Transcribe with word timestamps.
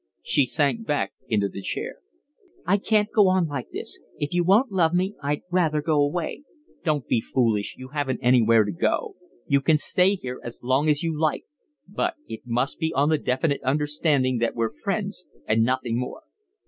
She 0.23 0.47
sank 0.47 0.87
back 0.87 1.13
into 1.27 1.47
the 1.47 1.61
chair. 1.61 1.97
"I 2.65 2.77
can't 2.77 3.11
go 3.13 3.27
on 3.27 3.47
like 3.47 3.69
this. 3.69 3.99
If 4.17 4.33
you 4.33 4.43
won't 4.43 4.71
love 4.71 4.95
me, 4.95 5.13
I'd 5.21 5.43
rather 5.51 5.79
go 5.79 6.01
away." 6.01 6.41
"Don't 6.83 7.05
be 7.07 7.21
foolish, 7.21 7.75
you 7.77 7.89
haven't 7.89 8.19
anywhere 8.23 8.63
to 8.63 8.71
go. 8.71 9.15
You 9.45 9.61
can 9.61 9.77
stay 9.77 10.15
here 10.15 10.41
as 10.43 10.63
long 10.63 10.89
as 10.89 11.03
you 11.03 11.15
like, 11.19 11.45
but 11.87 12.15
it 12.27 12.47
must 12.47 12.79
be 12.79 12.91
on 12.95 13.09
the 13.09 13.19
definite 13.19 13.61
understanding 13.61 14.39
that 14.39 14.55
we're 14.55 14.71
friends 14.75 15.25
and 15.47 15.61
nothing 15.63 15.99
more." 15.99 16.23